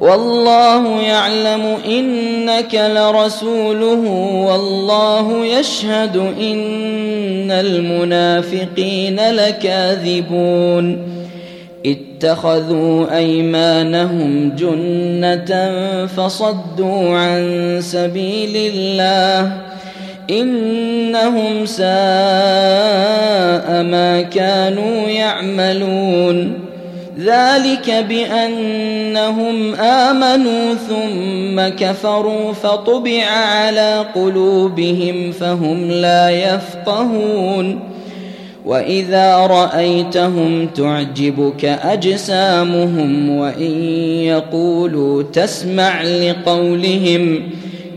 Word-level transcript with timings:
والله 0.00 1.00
يعلم 1.00 1.76
إنك 1.86 2.74
لرسوله 2.74 4.00
والله 4.48 5.46
يشهد 5.46 6.16
إن 6.16 7.50
المنافقين 7.50 9.20
لكاذبون 9.30 10.98
اتخذوا 11.86 13.16
أيمانهم 13.16 14.56
جنة 14.56 15.76
فصدوا 16.06 17.18
عن 17.18 17.78
سبيل 17.82 18.56
الله 18.56 19.52
إنهم 20.30 21.66
ساء 21.66 21.86
ما 23.82 24.22
كانوا 24.22 25.08
يعملون 25.08 26.59
ذلك 27.18 27.90
بأنهم 28.08 29.74
آمنوا 29.74 30.74
ثم 30.74 31.68
كفروا 31.84 32.52
فطبع 32.52 33.24
على 33.24 34.06
قلوبهم 34.14 35.32
فهم 35.32 35.90
لا 35.90 36.30
يفقهون. 36.30 37.80
وإذا 38.66 39.36
رأيتهم 39.36 40.66
تعجبك 40.66 41.64
أجسامهم 41.64 43.30
وإن 43.30 43.82
يقولوا 44.24 45.22
تسمع 45.22 46.02
لقولهم 46.02 47.42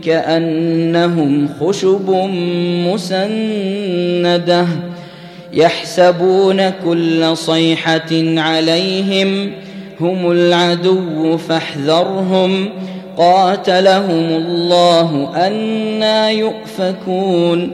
كأنهم 0.04 1.48
خشب 1.60 2.10
مسندة. 2.86 4.66
يحسبون 5.54 6.70
كل 6.70 7.36
صيحة 7.36 8.10
عليهم 8.36 9.52
هم 10.00 10.30
العدو 10.30 11.36
فاحذرهم 11.36 12.68
قاتلهم 13.18 14.28
الله 14.28 15.30
أنا 15.46 16.30
يؤفكون 16.30 17.72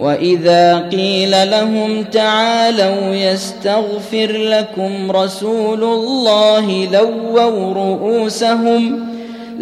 وإذا 0.00 0.78
قيل 0.78 1.50
لهم 1.50 2.02
تعالوا 2.02 3.14
يستغفر 3.14 4.32
لكم 4.32 5.10
رسول 5.10 5.84
الله 5.84 6.88
لووا 6.92 7.72
رؤوسهم 7.74 9.11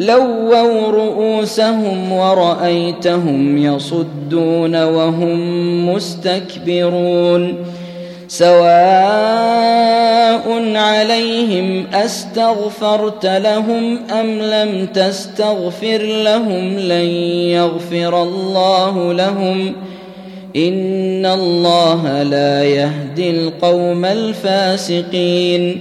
لووا 0.00 0.90
رؤوسهم 0.90 2.12
ورأيتهم 2.12 3.58
يصدون 3.58 4.82
وهم 4.82 5.88
مستكبرون 5.94 7.56
سواء 8.28 8.60
عليهم 10.76 11.86
أستغفرت 11.94 13.26
لهم 13.26 13.98
أم 14.10 14.38
لم 14.38 14.86
تستغفر 14.86 16.02
لهم 16.02 16.78
لن 16.78 17.08
يغفر 17.54 18.22
الله 18.22 19.12
لهم 19.12 19.72
إن 20.56 21.26
الله 21.26 22.22
لا 22.22 22.64
يهدي 22.64 23.30
القوم 23.30 24.04
الفاسقين 24.04 25.80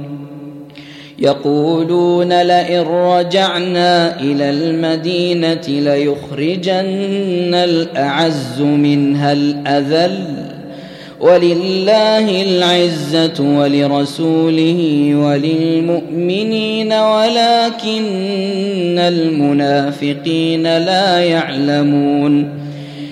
يقولون 1.21 2.41
لئن 2.41 2.81
رجعنا 2.81 4.19
إلى 4.19 4.49
المدينة 4.49 5.61
ليخرجن 5.67 7.53
الأعز 7.53 8.61
منها 8.61 9.33
الأذل 9.33 10.51
ولله 11.19 12.41
العزة 12.41 13.43
ولرسوله 13.59 15.11
وللمؤمنين 15.15 16.93
ولكن 16.93 18.05
المنافقين 18.99 20.63
لا 20.63 21.19
يعلمون 21.19 22.49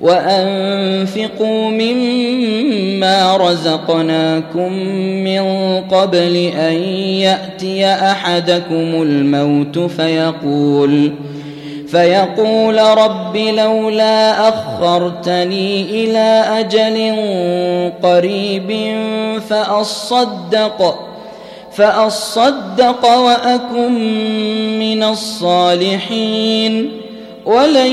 وأنفقوا 0.00 1.70
مما 1.70 3.36
رزقناكم 3.36 4.72
من 5.24 5.42
قبل 5.80 6.36
أن 6.56 6.74
يأتي 7.20 7.86
أحدكم 7.86 9.02
الموت 9.02 9.78
فيقول 9.78 11.12
فيقول 11.88 12.78
رب 12.78 13.36
لولا 13.36 14.48
أخرتني 14.48 15.82
إلى 15.82 16.44
أجل 16.60 17.14
قريب 18.02 18.96
فأصدق 19.48 21.10
فأصدق 21.72 23.16
وأكن 23.16 23.92
من 24.78 25.02
الصالحين 25.02 26.90
ولن 27.46 27.92